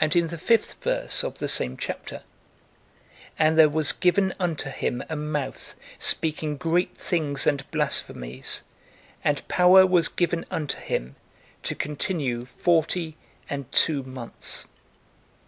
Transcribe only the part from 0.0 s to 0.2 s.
And